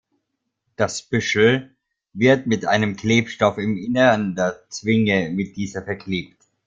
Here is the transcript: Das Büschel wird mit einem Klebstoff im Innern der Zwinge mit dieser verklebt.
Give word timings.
Das 0.77 1.03
Büschel 1.03 1.75
wird 2.13 2.47
mit 2.47 2.65
einem 2.65 2.95
Klebstoff 2.95 3.59
im 3.59 3.77
Innern 3.77 4.33
der 4.35 4.67
Zwinge 4.67 5.29
mit 5.29 5.55
dieser 5.55 5.83
verklebt. 5.83 6.43